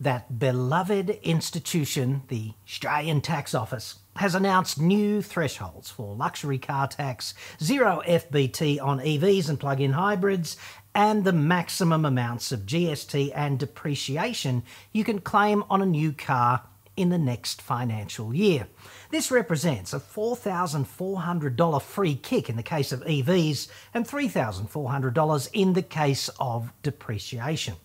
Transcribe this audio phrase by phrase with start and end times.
[0.00, 7.32] That beloved institution, the Australian Tax Office, has announced new thresholds for luxury car tax,
[7.62, 10.56] zero FBT on EVs and plug in hybrids,
[10.96, 16.62] and the maximum amounts of GST and depreciation you can claim on a new car
[16.96, 18.66] in the next financial year.
[19.10, 25.82] This represents a $4,400 free kick in the case of EVs and $3,400 in the
[25.82, 27.76] case of depreciation.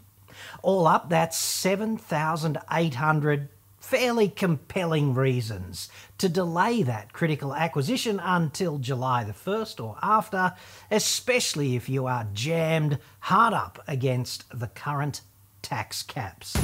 [0.62, 3.50] All up, that's 7,800
[3.80, 10.54] fairly compelling reasons to delay that critical acquisition until July the 1st or after,
[10.92, 15.22] especially if you are jammed hard up against the current
[15.62, 16.56] tax caps.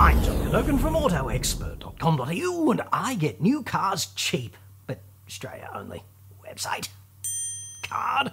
[0.00, 6.04] I'm John Cadogan from AutoExpert.com.au and I get new cars cheap, but Australia only.
[6.44, 6.88] Website.
[7.88, 8.32] Card.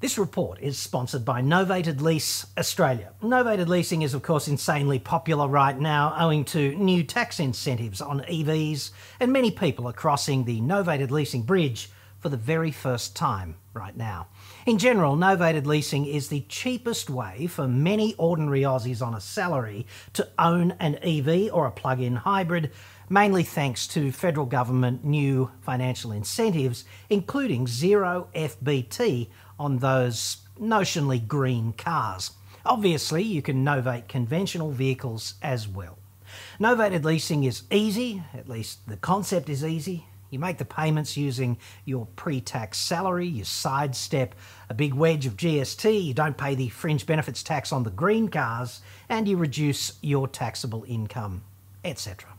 [0.00, 3.12] This report is sponsored by Novated Lease Australia.
[3.22, 8.20] Novated leasing is, of course, insanely popular right now owing to new tax incentives on
[8.20, 11.88] EVs, and many people are crossing the Novated Leasing Bridge
[12.18, 14.28] for the very first time right now.
[14.66, 19.86] In general, novated leasing is the cheapest way for many ordinary Aussies on a salary
[20.14, 22.70] to own an EV or a plug in hybrid,
[23.08, 31.72] mainly thanks to federal government new financial incentives, including zero FBT on those notionally green
[31.72, 32.32] cars.
[32.66, 35.98] Obviously, you can novate conventional vehicles as well.
[36.58, 40.06] Novated leasing is easy, at least the concept is easy.
[40.30, 44.34] You make the payments using your pre tax salary, you sidestep
[44.68, 48.28] a big wedge of GST, you don't pay the fringe benefits tax on the green
[48.28, 51.44] cars, and you reduce your taxable income,
[51.84, 52.33] etc.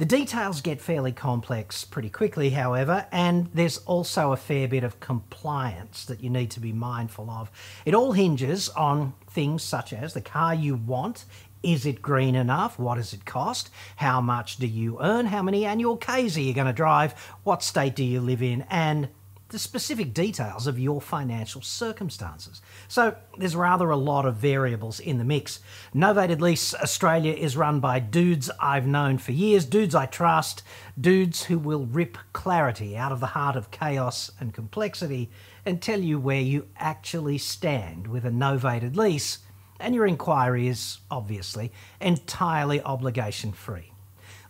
[0.00, 4.98] The details get fairly complex pretty quickly, however, and there's also a fair bit of
[4.98, 7.50] compliance that you need to be mindful of.
[7.84, 11.26] It all hinges on things such as the car you want
[11.62, 12.78] is it green enough?
[12.78, 13.68] What does it cost?
[13.96, 15.26] How much do you earn?
[15.26, 17.12] How many annual Ks are you going to drive?
[17.44, 18.64] What state do you live in?
[18.70, 19.08] And
[19.50, 22.62] the specific details of your financial circumstances.
[22.88, 25.60] So there's rather a lot of variables in the mix.
[25.94, 30.62] Novated Lease Australia is run by dudes I've known for years, dudes I trust,
[30.98, 35.30] dudes who will rip clarity out of the heart of chaos and complexity
[35.66, 39.38] and tell you where you actually stand with a novated lease
[39.80, 43.92] and your inquiry is, obviously, entirely obligation free.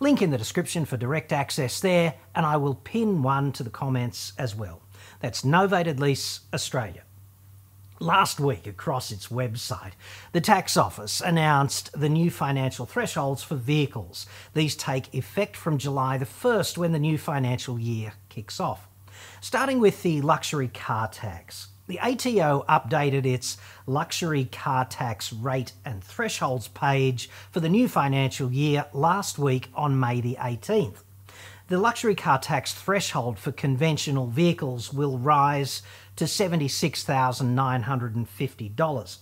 [0.01, 3.71] Link in the description for direct access there, and I will pin one to the
[3.71, 4.81] comments as well.
[5.21, 7.03] That's Novated Lease Australia.
[8.03, 9.93] Last week, across its website,
[10.33, 14.25] the Tax Office announced the new financial thresholds for vehicles.
[14.55, 18.89] These take effect from July the 1st when the new financial year kicks off.
[19.43, 21.69] Starting with the luxury car tax.
[21.89, 28.51] The ATO updated its luxury car tax rate and thresholds page for the new financial
[28.51, 31.03] year last week on May the 18th.
[31.71, 35.83] The luxury car tax threshold for conventional vehicles will rise
[36.17, 39.19] to $76,950.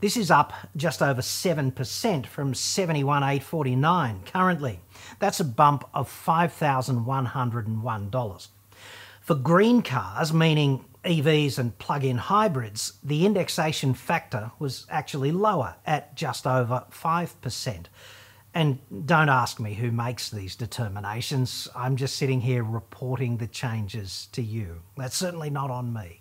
[0.00, 4.80] This is up just over 7% from 71,849 currently.
[5.18, 8.48] That's a bump of $5,101.
[9.20, 15.76] For green cars, meaning EVs and plug in hybrids, the indexation factor was actually lower
[15.84, 17.86] at just over 5%.
[18.52, 21.68] And don't ask me who makes these determinations.
[21.74, 24.82] I'm just sitting here reporting the changes to you.
[24.96, 26.18] That's certainly not on me.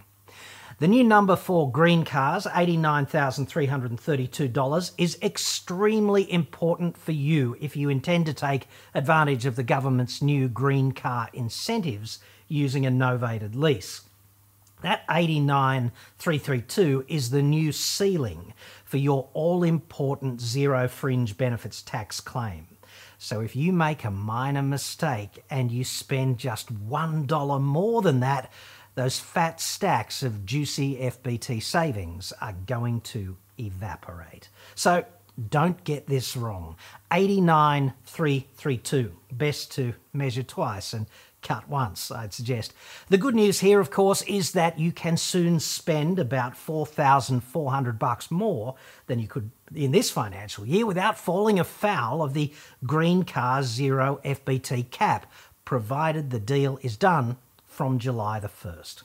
[0.80, 8.26] The new number for green cars, $89,332, is extremely important for you if you intend
[8.26, 12.20] to take advantage of the government's new green car incentives
[12.50, 14.02] using a novated lease.
[14.82, 22.68] That 89,332 is the new ceiling for your all important zero fringe benefits tax claim.
[23.18, 28.52] So if you make a minor mistake and you spend just $1 more than that,
[28.96, 34.50] those fat stacks of juicy FBT savings are going to evaporate.
[34.76, 35.06] So
[35.50, 36.76] don't get this wrong.
[37.14, 39.12] 89,332.
[39.32, 41.06] Best to measure twice and
[41.42, 42.74] cut once, I'd suggest.
[43.10, 48.32] The good news here, of course, is that you can soon spend about 4,400 bucks
[48.32, 48.76] more
[49.08, 52.52] than you could in this financial year without falling afoul of the
[52.86, 55.32] Green Car Zero FBT cap,
[55.64, 57.38] provided the deal is done
[57.72, 59.04] from July the 1st.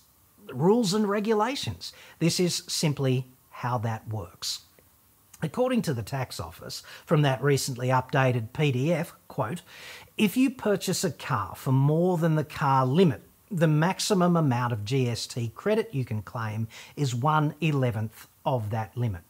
[0.54, 1.94] rules and regulations.
[2.20, 4.62] This is simply how that works.
[5.44, 9.62] According to the tax office, from that recently updated PDF, quote,
[10.18, 14.86] if you purchase a car for more than the car limit, the maximum amount of
[14.86, 19.22] GST credit you can claim is one eleventh of that limit.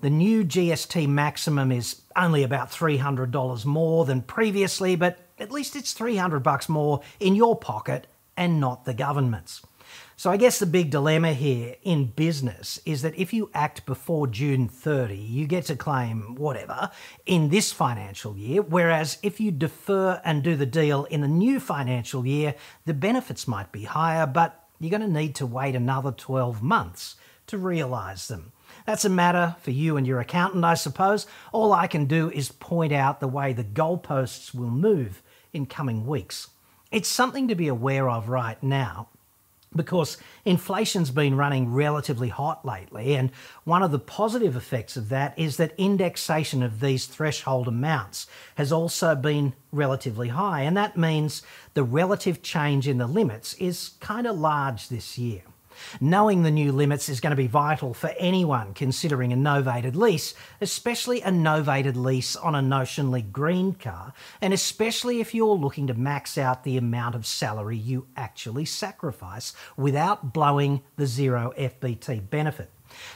[0.00, 5.92] the new GST maximum is only about $300 more than previously, but at least it's
[5.92, 9.62] 300 bucks more in your pocket and not the government's.
[10.16, 14.26] So I guess the big dilemma here in business is that if you act before
[14.26, 16.90] June 30, you get to claim whatever
[17.26, 21.58] in this financial year, whereas if you defer and do the deal in the new
[21.58, 26.12] financial year, the benefits might be higher, but you're going to need to wait another
[26.12, 27.16] 12 months
[27.48, 28.52] to realise them.
[28.86, 31.26] That's a matter for you and your accountant, I suppose.
[31.52, 35.22] All I can do is point out the way the goalposts will move
[35.52, 36.48] in coming weeks.
[36.90, 39.08] It's something to be aware of right now
[39.74, 43.30] because inflation's been running relatively hot lately, and
[43.64, 48.70] one of the positive effects of that is that indexation of these threshold amounts has
[48.70, 51.42] also been relatively high, and that means
[51.74, 55.42] the relative change in the limits is kind of large this year.
[56.00, 60.34] Knowing the new limits is going to be vital for anyone considering a novated lease,
[60.60, 65.94] especially a novated lease on a notionally green car, and especially if you're looking to
[65.94, 72.70] max out the amount of salary you actually sacrifice without blowing the zero FBT benefit.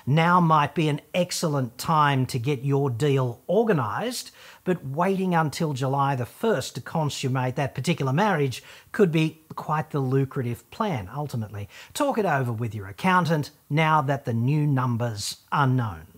[0.07, 4.33] Now might be an excellent time to get your deal organised,
[4.65, 10.01] but waiting until July the 1st to consummate that particular marriage could be quite the
[10.01, 11.69] lucrative plan ultimately.
[11.95, 16.16] Talk it over with your accountant now that the new numbers are known.